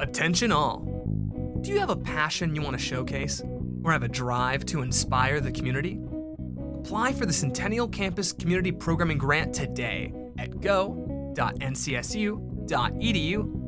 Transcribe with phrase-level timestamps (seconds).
[0.00, 0.80] Attention all.
[1.60, 3.40] Do you have a passion you want to showcase?
[3.84, 6.00] Or have a drive to inspire the community?
[6.80, 11.34] Apply for the Centennial Campus Community Programming Grant today at go.ncsu.edu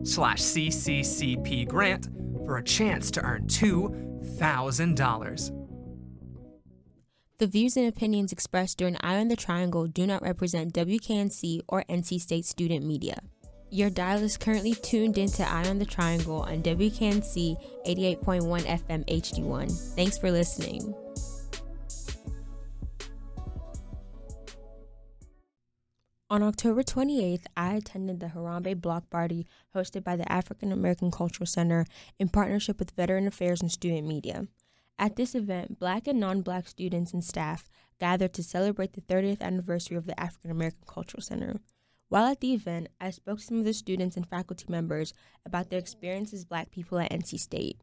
[0.07, 2.09] slash cccp grant
[2.45, 5.67] for a chance to earn $2,000.
[7.39, 11.85] The views and opinions expressed during Eye on the Triangle do not represent WKNC or
[11.89, 13.21] NC State student media.
[13.71, 19.95] Your dial is currently tuned into Eye on the Triangle on WKNC 88.1 FM HD1.
[19.97, 20.95] Thanks for listening.
[26.29, 31.47] On October 28th, I attended the Harambe Block Party hosted by the African American Cultural
[31.47, 31.87] Center
[32.19, 34.47] in partnership with Veteran Affairs and Student Media.
[34.99, 37.69] At this event, black and non black students and staff
[38.01, 41.61] gathered to celebrate the 30th anniversary of the African American Cultural Center.
[42.09, 45.13] While at the event, I spoke to some of the students and faculty members
[45.45, 47.81] about their experiences as black people at NC State.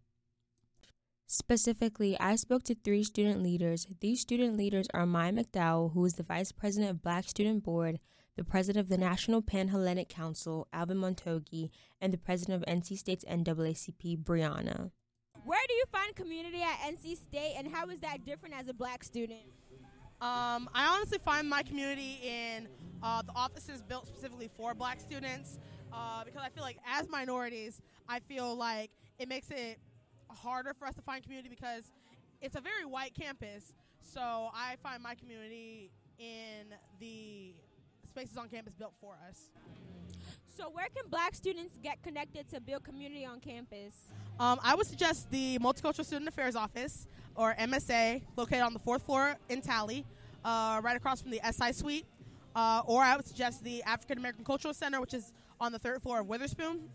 [1.28, 3.88] Specifically, I spoke to three student leaders.
[4.00, 8.00] These student leaders are Maya McDowell, who is the vice president of Black Student Board,
[8.38, 12.98] the president of the National Pan Hellenic Council, Alvin Montogi, and the president of NC
[12.98, 14.92] State's NAACP, Brianna.
[15.44, 18.74] Where do you find community at NC State, and how is that different as a
[18.74, 19.42] black student?
[20.22, 22.68] Um, I honestly find my community in
[23.04, 25.60] uh, the offices built specifically for black students
[25.92, 29.78] uh, because I feel like as minorities, I feel like it makes it
[30.30, 31.84] harder for us to find community because
[32.42, 33.74] it's a very white campus.
[34.02, 37.54] So I find my community in the
[38.10, 39.50] spaces on campus built for us.
[40.56, 43.96] So, where can black students get connected to build community on campus?
[44.40, 49.04] Um, I would suggest the Multicultural Student Affairs Office, or MSA, located on the fourth
[49.04, 50.06] floor in Talley,
[50.46, 52.06] uh, right across from the SI Suite.
[52.56, 56.02] Uh, or I would suggest the African American Cultural Center, which is on the third
[56.02, 56.90] floor of Witherspoon.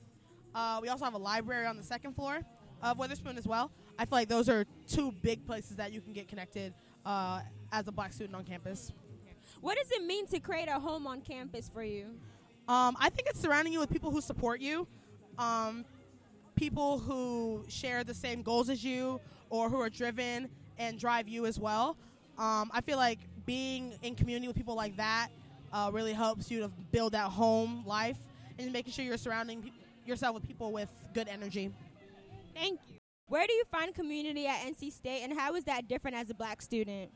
[0.54, 2.40] Uh, we also have a library on the second floor
[2.82, 3.70] of Witherspoon as well.
[3.98, 6.72] I feel like those are two big places that you can get connected
[7.04, 7.40] uh,
[7.72, 8.92] as a black student on campus.
[9.60, 12.06] What does it mean to create a home on campus for you?
[12.68, 14.86] Um, I think it's surrounding you with people who support you,
[15.38, 15.84] um,
[16.54, 19.20] people who share the same goals as you,
[19.50, 20.48] or who are driven
[20.78, 21.96] and drive you as well.
[22.38, 25.28] Um, I feel like being in community with people like that
[25.72, 28.16] uh, really helps you to build that home life
[28.58, 29.70] and making sure you're surrounding pe-
[30.04, 31.70] yourself with people with good energy.
[32.54, 32.96] Thank you.
[33.28, 36.34] Where do you find community at NC State, and how is that different as a
[36.34, 37.10] black student?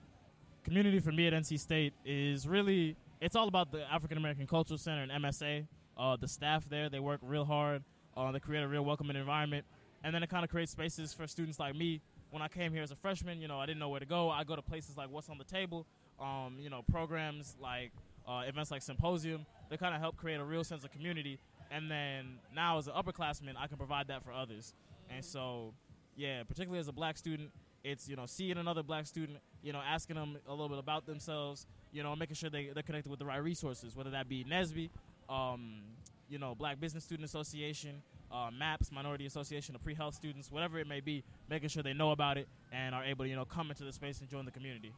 [0.62, 4.78] Community for me at NC State is really it's all about the African American Cultural
[4.78, 5.66] Center and MSA.
[5.96, 7.82] Uh, the staff there they work real hard.
[8.16, 9.64] Uh, they create a real welcoming environment,
[10.04, 12.00] and then it kind of creates spaces for students like me.
[12.30, 14.28] When I came here as a freshman, you know, I didn't know where to go.
[14.28, 15.86] I go to places like What's on the Table,
[16.20, 17.92] um, you know, programs like
[18.26, 19.46] uh, events like Symposium.
[19.70, 21.38] They kind of help create a real sense of community.
[21.70, 24.74] And then now, as an upperclassman, I can provide that for others.
[25.10, 25.72] And so,
[26.16, 27.50] yeah, particularly as a black student,
[27.84, 31.06] it's you know seeing another black student, you know, asking them a little bit about
[31.06, 34.44] themselves, you know, making sure they they're connected with the right resources, whether that be
[34.44, 34.90] NSBE,
[35.28, 35.80] um,
[36.28, 40.86] you know, Black Business Student Association, uh, MAPS, Minority Association of Pre-Health Students, whatever it
[40.86, 43.70] may be, making sure they know about it and are able to you know come
[43.70, 44.92] into the space and join the community.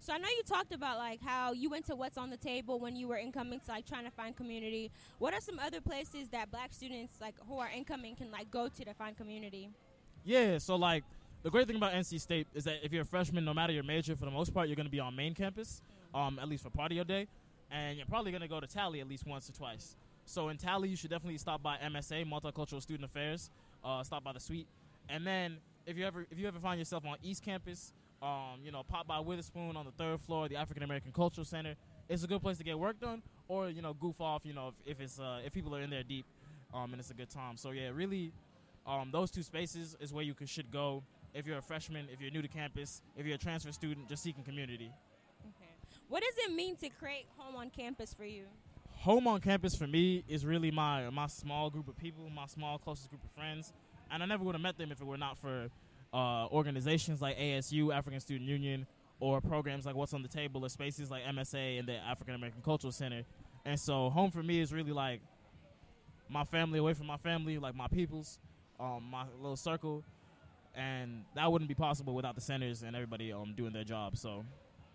[0.00, 2.78] So I know you talked about like how you went to What's on the Table
[2.78, 4.90] when you were incoming to like trying to find community.
[5.18, 8.68] What are some other places that black students like who are incoming can like go
[8.68, 9.70] to to find community?
[10.24, 11.04] Yeah, so like
[11.42, 13.82] the great thing about NC State is that if you're a freshman, no matter your
[13.82, 15.82] major, for the most part, you're going to be on main campus,
[16.14, 17.26] um, at least for part of your day,
[17.70, 19.96] and you're probably going to go to Talley at least once or twice.
[20.26, 23.50] So in Talley, you should definitely stop by MSA, Multicultural Student Affairs,
[23.84, 24.66] uh, stop by the suite,
[25.08, 27.92] and then if you ever if you ever find yourself on East Campus,
[28.22, 31.74] um, you know, pop by Witherspoon on the third floor, the African American Cultural Center.
[32.08, 34.42] It's a good place to get work done, or you know, goof off.
[34.44, 36.26] You know, if, if it's uh, if people are in there deep,
[36.74, 37.56] um, and it's a good time.
[37.56, 38.32] So yeah, really,
[38.86, 41.02] um, those two spaces is where you can, should go
[41.34, 44.22] if you're a freshman, if you're new to campus, if you're a transfer student, just
[44.22, 44.90] seeking community.
[45.44, 45.70] Okay.
[46.08, 48.44] What does it mean to create home on campus for you?
[49.02, 52.78] Home on campus for me is really my my small group of people, my small
[52.78, 53.72] closest group of friends,
[54.10, 55.70] and I never would have met them if it were not for
[56.12, 58.86] uh, organizations like ASU, African Student Union,
[59.20, 62.62] or programs like What's on the Table, or spaces like MSA and the African American
[62.62, 63.24] Cultural Center.
[63.64, 65.20] And so, home for me is really like
[66.28, 68.38] my family away from my family, like my peoples,
[68.78, 70.04] um, my little circle,
[70.74, 74.16] and that wouldn't be possible without the centers and everybody um, doing their job.
[74.16, 74.44] So,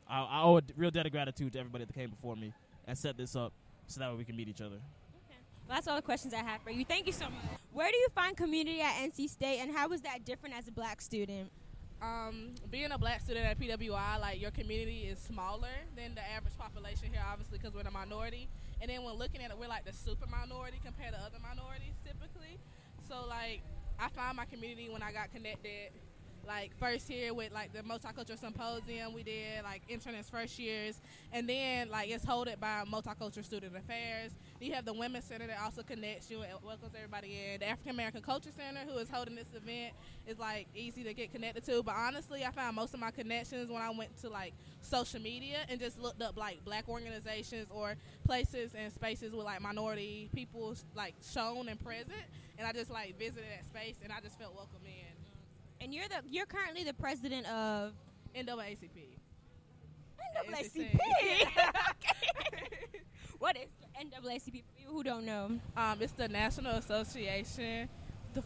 [0.07, 2.54] I, I owe a real debt of gratitude to everybody that came before me
[2.88, 3.54] and set this up
[3.88, 4.77] so that way we can meet each other.
[5.68, 6.86] Well, that's all the questions I have for you.
[6.86, 7.60] Thank you so much.
[7.71, 10.71] Where do you find community at NC State, and how is that different as a
[10.71, 11.50] black student?
[12.01, 16.57] Um, being a black student at PWI, like your community is smaller than the average
[16.57, 18.50] population here, obviously, because we're a minority.
[18.81, 21.95] And then when looking at it, we're like the super minority compared to other minorities
[22.06, 22.60] typically.
[23.07, 23.62] So like
[23.98, 25.92] I found my community when I got connected.
[26.45, 31.00] Like first year with like the multicultural symposium we did, like interns first years,
[31.31, 34.34] and then like it's hosted by Multicultural Student Affairs.
[34.60, 37.62] You have the Women's Center that also connects you and welcomes everybody in.
[37.62, 39.94] The African American Culture Center, who is holding this event,
[40.28, 41.81] is like easy to get connected to.
[41.81, 45.60] But honestly, I found most of my connections when I went to like social media
[45.69, 50.75] and just looked up like black organizations or places and spaces with like minority people
[50.94, 52.12] like shown and present.
[52.57, 55.12] And I just like visited that space and I just felt welcome in.
[55.83, 57.91] And you're the you're currently the president of
[58.33, 59.19] NAACP.
[60.50, 60.97] NAACP.
[63.39, 63.68] what is
[64.01, 65.59] NAACP for you who don't know?
[65.75, 67.89] Um, it's the National Association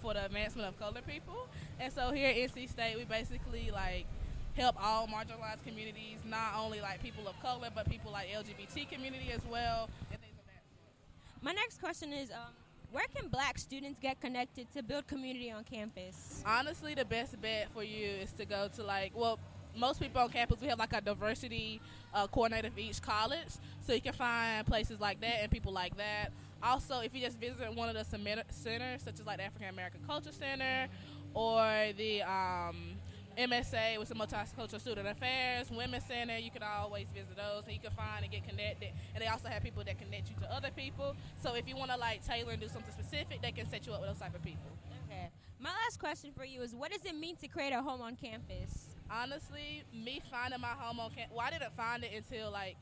[0.02, 1.48] for the Advancement of Colored People.
[1.80, 4.08] And so here at NC State, we basically like
[4.56, 9.32] help all marginalized communities, not only like people of color, but people like LGBT community
[9.32, 11.44] as well, and things of that sort.
[11.44, 12.54] My next question is, um,
[12.92, 16.44] where can Black students get connected to build community on campus?
[16.46, 19.40] Honestly, the best bet for you is to go to like well.
[19.76, 21.80] Most people on campus, we have like a diversity
[22.12, 23.50] uh, coordinator for each college,
[23.86, 26.32] so you can find places like that and people like that.
[26.64, 30.00] Also, if you just visit one of the centers, such as like the African American
[30.08, 30.88] Culture Center
[31.36, 32.97] or the um,
[33.38, 36.38] MSA with the Multicultural Student Affairs, Women's Center.
[36.38, 38.90] You can always visit those and you can find and get connected.
[39.14, 41.16] And they also have people that connect you to other people.
[41.42, 43.94] So if you want to like tailor and do something specific, they can set you
[43.94, 44.72] up with those type of people.
[45.06, 45.30] Okay.
[45.60, 48.16] My last question for you is what does it mean to create a home on
[48.16, 48.96] campus?
[49.10, 52.76] Honestly, me finding my home on campus, well, I didn't find it until like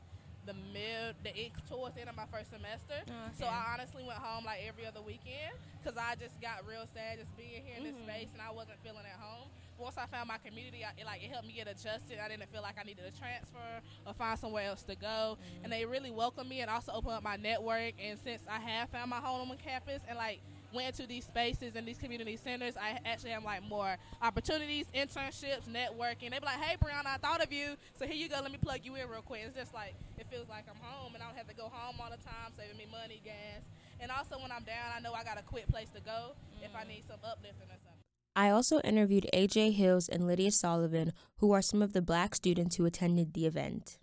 [0.46, 3.04] the mid, the end, towards the end of my first semester.
[3.04, 3.36] Okay.
[3.38, 5.52] So I honestly went home like every other weekend
[5.82, 7.92] because I just got real sad just being here in mm-hmm.
[7.92, 11.04] this space and I wasn't feeling at home once I found my community, I, it,
[11.04, 12.18] like it helped me get adjusted.
[12.22, 15.64] I didn't feel like I needed to transfer or find somewhere else to go, mm-hmm.
[15.64, 17.94] and they really welcomed me and also opened up my network.
[18.02, 20.40] And since I have found my home on campus and like
[20.72, 25.68] went into these spaces and these community centers, I actually have like more opportunities, internships,
[25.68, 26.30] networking.
[26.30, 28.40] They be like, "Hey, Brianna, I thought of you, so here you go.
[28.42, 31.14] Let me plug you in real quick." It's just like it feels like I'm home,
[31.14, 33.62] and I don't have to go home all the time, saving me money, gas.
[34.00, 36.64] And also, when I'm down, I know I got a quick place to go mm-hmm.
[36.64, 36.88] if I mm.
[36.88, 38.15] need some uplifting or something.
[38.36, 42.76] I also interviewed AJ Hills and Lydia Sullivan, who are some of the black students
[42.76, 43.98] who attended the event.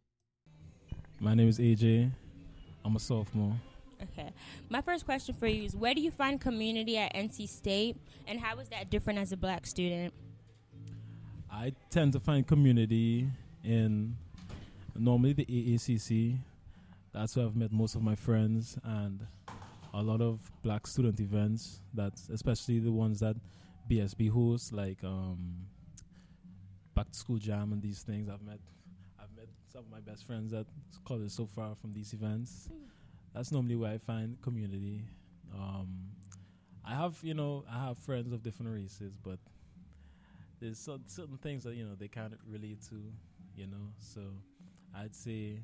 [1.19, 2.11] My name is AJ.
[2.83, 3.53] I'm a sophomore.
[4.01, 4.33] Okay.
[4.69, 7.95] My first question for you is where do you find community at NC State
[8.27, 10.11] and how is that different as a black student?
[11.51, 13.29] I tend to find community
[13.63, 14.15] in
[14.95, 16.39] normally the AACC.
[17.13, 19.27] That's where I've met most of my friends and
[19.93, 23.35] a lot of black student events that especially the ones that
[23.93, 25.67] BSB hosts like um,
[26.95, 28.27] Back to School Jam and these things.
[28.27, 28.59] I've met
[29.19, 30.65] I've met some of my best friends at
[31.05, 32.69] college so far from these events.
[32.73, 32.87] Mm.
[33.35, 35.01] That's normally where I find community.
[35.53, 36.09] Um,
[36.83, 39.37] I have you know I have friends of different races, but
[40.59, 42.95] there's so, certain things that you know they can't relate to,
[43.55, 43.91] you know.
[43.99, 44.21] So
[44.95, 45.59] I'd say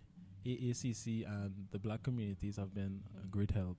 [0.46, 3.78] AACC and the black communities have been a great help.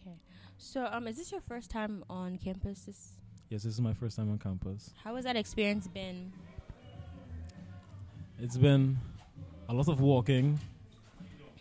[0.00, 0.16] Okay,
[0.58, 2.82] so um, is this your first time on campus?
[2.82, 3.17] This
[3.50, 4.90] Yes, this is my first time on campus.
[5.02, 6.30] How has that experience been?
[8.38, 8.98] It's been
[9.68, 10.60] a lot of walking,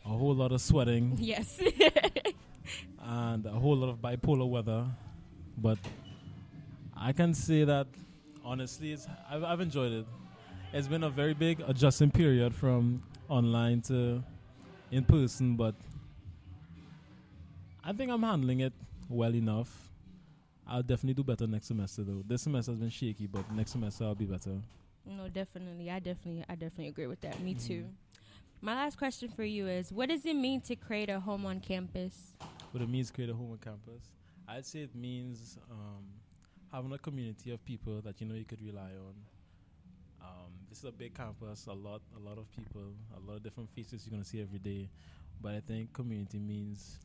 [0.05, 1.17] a whole lot of sweating.
[1.21, 1.61] Yes.
[3.01, 4.85] and a whole lot of bipolar weather.
[5.57, 5.77] But
[6.95, 7.87] I can say that
[8.43, 10.05] honestly, it's, I've, I've enjoyed it.
[10.73, 14.21] It's been a very big adjusting period from online to
[14.91, 15.75] in person, but
[17.81, 18.73] I think I'm handling it
[19.09, 19.86] well enough.
[20.69, 22.23] I'll definitely do better next semester though.
[22.27, 24.61] This semester has been shaky, but next semester I'll be better.
[25.05, 25.89] No, definitely.
[25.89, 27.39] I definitely I definitely agree with that.
[27.39, 27.85] Me mm too.
[28.59, 31.59] My last question for you is what does it mean to create a home on
[31.61, 32.35] campus?
[32.71, 34.03] What it means to create a home on campus?
[34.47, 36.03] I'd say it means um,
[36.71, 39.15] having a community of people that you know you could rely on.
[40.21, 43.43] Um, this is a big campus, a lot, a lot of people, a lot of
[43.43, 44.89] different faces you're gonna see every day.
[45.39, 46.99] But I think community means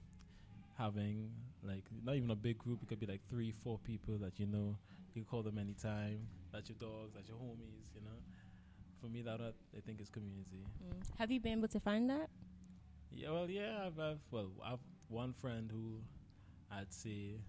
[0.78, 1.30] having
[1.62, 2.82] like not even a big group.
[2.82, 4.76] It could be like three, four people that you know.
[5.14, 6.26] You can call them anytime.
[6.52, 7.14] That's your dogs.
[7.14, 7.94] That's your homies.
[7.94, 8.18] You know.
[9.00, 10.64] For me, that I think is community.
[10.82, 11.18] Mm.
[11.18, 12.30] Have you been able to find that?
[13.10, 13.30] Yeah.
[13.30, 13.86] Well, yeah.
[13.86, 14.78] I've, I've well, I've
[15.08, 16.00] one friend who
[16.70, 17.40] I'd say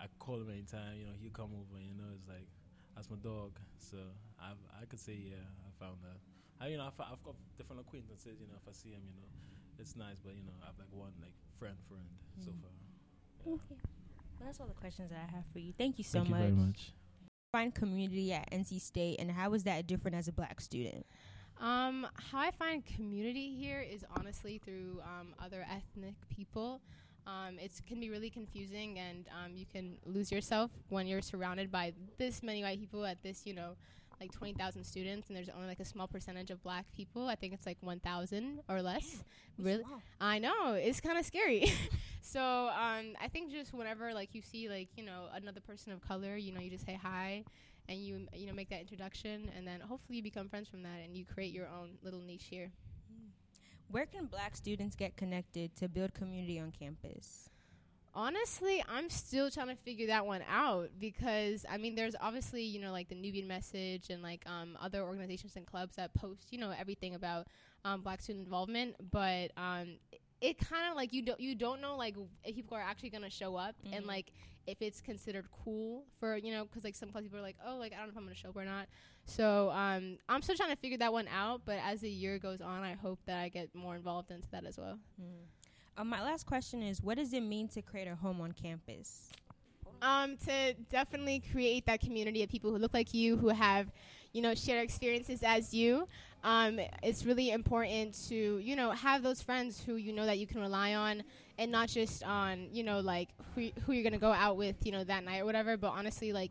[0.00, 0.98] I call him anytime.
[0.98, 1.78] You know, he'll come over.
[1.78, 2.50] You know, it's like
[2.94, 3.58] that's my dog.
[3.78, 3.98] So
[4.40, 6.18] I've I could say yeah, I found that.
[6.58, 8.42] I you know I've, I've got different acquaintances.
[8.42, 9.30] You know, if I see him, you know,
[9.78, 10.18] it's nice.
[10.18, 12.06] But you know, I've like one like friend friend
[12.38, 12.44] mm.
[12.44, 12.74] so far.
[13.46, 13.54] Yeah.
[13.54, 13.76] Okay.
[14.38, 15.72] Well, that's all the questions that I have for you.
[15.76, 16.40] Thank you so Thank much.
[16.40, 16.92] You very much.
[17.52, 21.04] Find community at NC State, and how is that different as a Black student?
[21.60, 26.80] Um, how I find community here is honestly through um, other ethnic people.
[27.26, 31.70] Um, it can be really confusing, and um, you can lose yourself when you're surrounded
[31.70, 33.76] by this many white people at this, you know,
[34.22, 37.26] like 20,000 students, and there's only like a small percentage of black people.
[37.26, 39.24] I think it's like 1,000 or less.
[39.58, 39.82] really?
[40.20, 40.74] I know.
[40.74, 41.72] It's kind of scary.
[42.22, 46.00] so um, I think just whenever like you see like, you know, another person of
[46.00, 47.44] color, you know, you just say hi
[47.88, 51.00] and you, you know, make that introduction, and then hopefully you become friends from that
[51.04, 52.70] and you create your own little niche here.
[53.88, 57.50] Where can black students get connected to build community on campus?
[58.14, 62.80] Honestly, I'm still trying to figure that one out because I mean, there's obviously you
[62.80, 66.58] know like the Nubian Message and like um, other organizations and clubs that post you
[66.58, 67.46] know everything about
[67.84, 69.96] um, Black student involvement, but um,
[70.42, 73.30] it kind of like you don't you don't know like if people are actually gonna
[73.30, 73.94] show up mm-hmm.
[73.94, 74.32] and like
[74.66, 77.92] if it's considered cool for you know because like some people are like oh like
[77.92, 78.88] I don't know if I'm gonna show up or not.
[79.24, 81.62] So um, I'm still trying to figure that one out.
[81.64, 84.64] But as the year goes on, I hope that I get more involved into that
[84.64, 84.98] as well.
[85.20, 85.46] Mm.
[85.96, 89.28] Um, my last question is, what does it mean to create a home on campus?
[90.00, 93.92] Um, to definitely create that community of people who look like you, who have,
[94.32, 96.08] you know, shared experiences as you.
[96.42, 100.46] Um, it's really important to, you know, have those friends who you know that you
[100.46, 101.22] can rely on,
[101.58, 104.90] and not just on, you know, like who, who you're gonna go out with, you
[104.92, 105.76] know, that night or whatever.
[105.76, 106.50] But honestly, like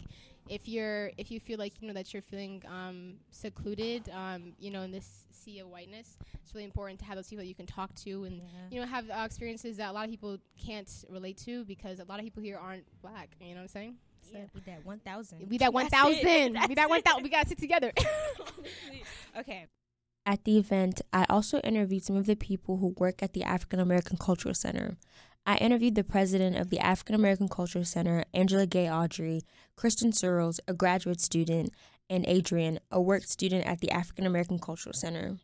[0.49, 4.71] if you're if you feel like you know that you're feeling um, secluded, um, you
[4.71, 7.65] know, in this sea of whiteness, it's really important to have those people you can
[7.65, 8.43] talk to and yeah.
[8.69, 12.03] you know have uh, experiences that a lot of people can't relate to because a
[12.05, 13.29] lot of people here aren't black.
[13.39, 13.95] You know what I'm saying?
[14.21, 15.49] So yeah, we that one thousand.
[15.49, 16.57] We that one thousand.
[16.67, 17.23] We that one thousand.
[17.23, 17.91] We gotta sit together.
[19.37, 19.67] okay.
[20.25, 23.79] At the event, I also interviewed some of the people who work at the African
[23.79, 24.97] American Cultural Center.
[25.45, 29.41] I interviewed the president of the African American Cultural Center, Angela Gay Audrey,
[29.75, 31.73] Kristen Searles, a graduate student,
[32.09, 35.37] and Adrian, a work student at the African American Cultural Center.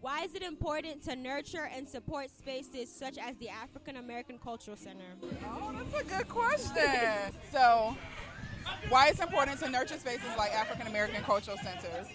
[0.00, 4.76] Why is it important to nurture and support spaces such as the African American Cultural
[4.76, 5.04] Center?
[5.46, 6.74] Oh, that's a good question.
[7.52, 7.96] so,
[8.88, 12.06] why it's important to nurture spaces like African American cultural centers.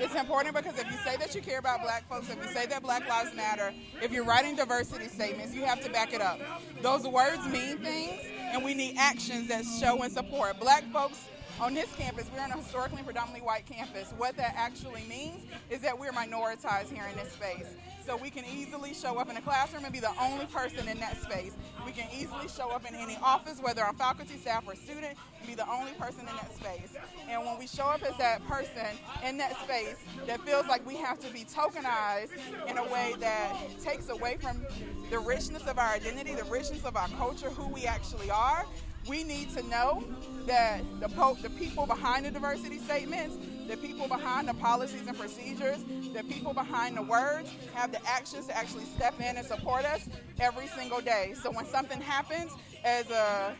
[0.00, 2.66] It's important because if you say that you care about black folks, if you say
[2.66, 6.40] that Black Lives Matter, if you're writing diversity statements, you have to back it up.
[6.80, 8.20] Those words mean things,
[8.52, 10.58] and we need actions that show and support.
[10.58, 11.28] Black folks
[11.60, 14.12] on this campus, we're on a historically predominantly white campus.
[14.16, 17.66] What that actually means is that we're minoritized here in this space.
[18.04, 20.98] So we can easily show up in a classroom and be the only person in
[20.98, 21.52] that space.
[21.86, 25.46] We can easily show up in any office, whether I'm faculty, staff, or student, and
[25.46, 26.96] be the only person in that space.
[27.28, 28.86] And when we show up as that person
[29.24, 32.32] in that space, that feels like we have to be tokenized
[32.68, 34.66] in a way that takes away from
[35.10, 38.66] the richness of our identity, the richness of our culture, who we actually are,
[39.08, 40.04] we need to know
[40.46, 43.36] that the, po- the people behind the diversity statements,
[43.68, 48.46] the people behind the policies and procedures, the people behind the words have the actions
[48.46, 50.08] to actually step in and support us
[50.40, 51.34] every single day.
[51.42, 52.52] So when something happens
[52.84, 53.54] as a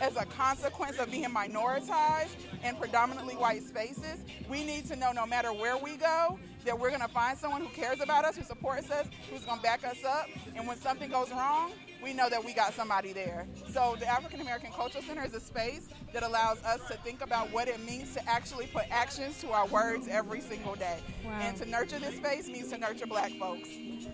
[0.00, 5.26] as a consequence of being minoritized in predominantly white spaces, we need to know no
[5.26, 8.44] matter where we go that we're going to find someone who cares about us, who
[8.44, 10.28] supports us, who's going to back us up.
[10.54, 13.46] And when something goes wrong, we know that we got somebody there.
[13.70, 17.52] So the African American Cultural Center is a space that allows us to think about
[17.52, 20.98] what it means to actually put actions to our words every single day.
[21.24, 21.38] Wow.
[21.40, 23.68] And to nurture this space means to nurture black folks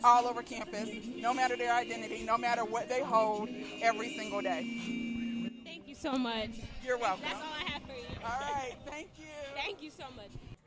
[0.05, 3.49] all over campus, no matter their identity, no matter what they hold,
[3.81, 5.51] every single day.
[5.65, 6.51] Thank you so much.
[6.85, 7.25] You're welcome.
[7.25, 8.19] That's all I have for you.
[8.23, 9.27] All right, thank you.
[9.57, 10.58] Thank you so much.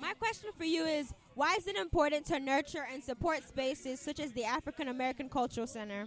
[0.00, 4.20] My question for you is why is it important to nurture and support spaces such
[4.20, 6.06] as the African American Cultural Center?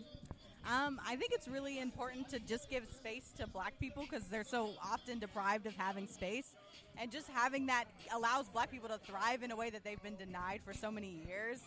[0.65, 4.43] Um, I think it's really important to just give space to black people because they're
[4.43, 6.55] so often deprived of having space.
[6.97, 10.17] And just having that allows black people to thrive in a way that they've been
[10.17, 11.59] denied for so many years.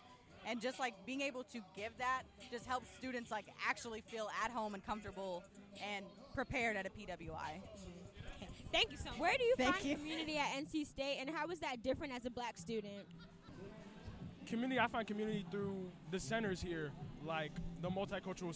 [0.47, 4.51] And just like being able to give that just helps students like actually feel at
[4.51, 5.43] home and comfortable
[5.83, 6.05] and
[6.35, 7.61] prepared at a PWI.
[8.75, 9.21] Thank you so much.
[9.21, 9.97] Where do you Thank find you.
[9.97, 13.07] community at NC State, and how is that different as a black student?
[14.47, 15.77] Community, I find community through
[16.11, 16.91] the centers here,
[17.25, 17.53] like
[17.83, 18.53] the Multicultural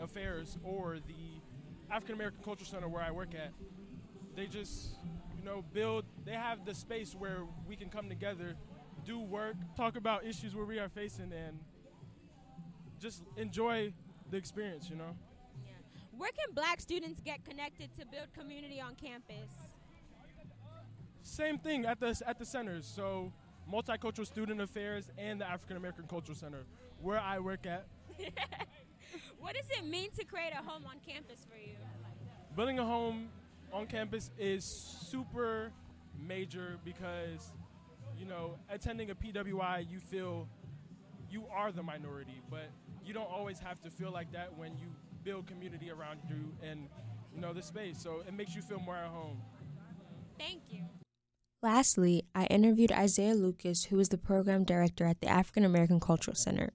[0.00, 1.40] Affairs or the
[1.90, 3.52] African American Cultural Center where I work at.
[4.36, 4.98] They just,
[5.36, 8.54] you know, build, they have the space where we can come together,
[9.06, 11.58] do work, talk about issues where we are facing, and
[13.00, 13.94] just enjoy
[14.30, 15.16] the experience, you know?
[16.18, 19.50] Where can black students get connected to build community on campus?
[21.22, 22.86] Same thing at the at the centers.
[22.86, 23.32] So
[23.72, 26.64] Multicultural Student Affairs and the African American Cultural Center,
[27.00, 27.86] where I work at.
[29.38, 31.76] what does it mean to create a home on campus for you?
[32.56, 33.28] Building a home
[33.72, 35.70] on campus is super
[36.26, 37.52] major because,
[38.18, 40.48] you know, attending a PWI, you feel
[41.30, 42.70] you are the minority, but
[43.04, 44.88] you don't always have to feel like that when you
[45.28, 46.88] build community around you and
[47.34, 48.02] you know the space.
[48.02, 49.42] So it makes you feel more at home.
[50.38, 50.84] Thank you.
[51.62, 56.34] Lastly, I interviewed Isaiah Lucas, who is the program director at the African American Cultural
[56.34, 56.70] Center.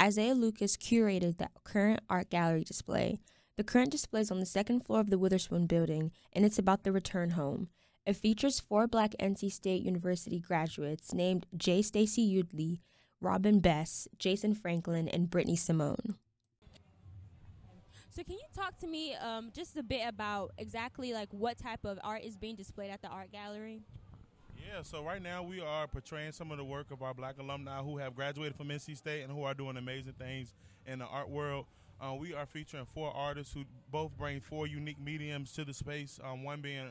[0.00, 3.18] Isaiah Lucas curated the current art gallery display.
[3.58, 6.84] The current display is on the second floor of the Witherspoon building, and it's about
[6.84, 7.68] the return home.
[8.06, 11.82] It features four black NC State University graduates named J.
[11.82, 12.78] Stacy Udley,
[13.20, 16.14] Robin Bess, Jason Franklin, and Brittany Simone.
[18.10, 21.84] So can you talk to me um, just a bit about exactly like what type
[21.84, 23.80] of art is being displayed at the art gallery?
[24.56, 27.80] Yeah, so right now we are portraying some of the work of our black alumni
[27.80, 30.52] who have graduated from NC State and who are doing amazing things
[30.86, 31.66] in the art world.
[32.00, 36.18] Uh, we are featuring four artists who both bring four unique mediums to the space.
[36.24, 36.90] Um, one being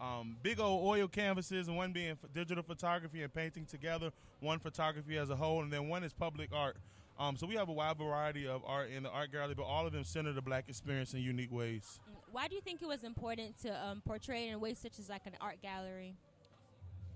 [0.00, 4.10] um, big old oil canvases, and one being digital photography and painting together.
[4.40, 6.76] One photography as a whole, and then one is public art.
[7.18, 9.86] Um, so we have a wide variety of art in the art gallery, but all
[9.86, 11.98] of them center the black experience in unique ways.
[12.30, 15.08] Why do you think it was important to um, portray it in ways such as
[15.08, 16.14] like an art gallery?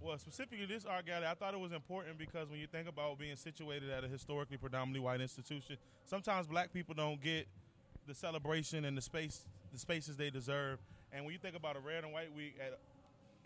[0.01, 3.19] Well, specifically this art gallery, I thought it was important because when you think about
[3.19, 5.77] being situated at a historically predominantly white institution,
[6.07, 7.47] sometimes black people don't get
[8.07, 10.79] the celebration and the space, the spaces they deserve.
[11.13, 12.79] And when you think about a red and white week at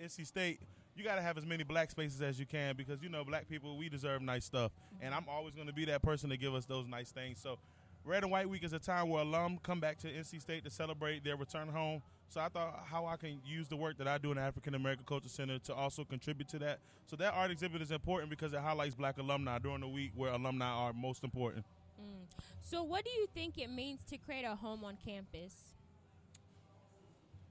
[0.01, 0.61] NC State,
[0.97, 3.49] you got to have as many black spaces as you can because you know black
[3.49, 6.55] people we deserve nice stuff, and I'm always going to be that person to give
[6.55, 7.41] us those nice things.
[7.41, 7.59] So,
[8.05, 10.71] Red and White Week is a time where alum come back to NC State to
[10.71, 12.03] celebrate their return home.
[12.29, 14.75] So I thought how I can use the work that I do in the African
[14.75, 16.81] American Culture Center to also contribute to that.
[17.07, 20.33] So that art exhibit is important because it highlights black alumni during the week where
[20.33, 21.65] alumni are most important.
[22.01, 22.43] Mm.
[22.63, 25.55] So what do you think it means to create a home on campus?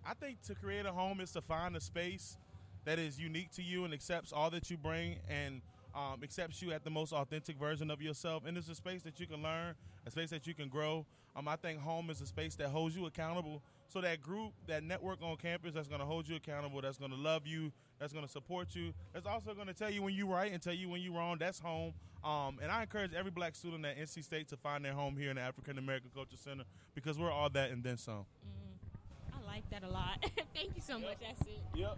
[0.05, 2.37] I think to create a home is to find a space
[2.85, 5.61] that is unique to you and accepts all that you bring and
[5.95, 8.43] um, accepts you at the most authentic version of yourself.
[8.45, 9.75] And it's a space that you can learn,
[10.05, 11.05] a space that you can grow.
[11.35, 13.63] Um, I think home is a space that holds you accountable.
[13.87, 17.11] So that group, that network on campus that's going to hold you accountable, that's going
[17.11, 20.13] to love you, that's going to support you, that's also going to tell you when
[20.13, 21.37] you're right and tell you when you're wrong.
[21.39, 21.93] That's home.
[22.23, 25.29] Um, and I encourage every black student at NC State to find their home here
[25.29, 26.63] in the African American Culture Center
[26.95, 28.25] because we're all that and then some.
[28.45, 30.23] Mm, I like that a lot.
[30.55, 31.09] Thank you so yep.
[31.09, 31.17] much.
[31.19, 31.61] That's it.
[31.75, 31.97] Yep.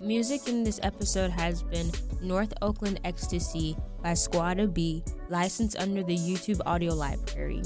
[0.00, 6.16] Music in this episode has been North Oakland Ecstasy by Squadda B, licensed under the
[6.16, 7.62] YouTube Audio Library.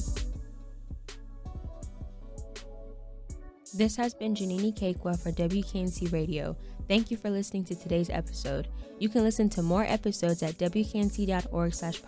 [3.72, 6.56] This has been Janini Kekwa for WKNC Radio.
[6.88, 8.66] Thank you for listening to today's episode.
[8.98, 12.00] You can listen to more episodes at wknc.org slash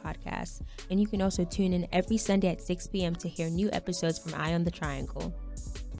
[0.90, 3.14] and you can also tune in every Sunday at 6 p.m.
[3.14, 5.32] to hear new episodes from Eye on the Triangle.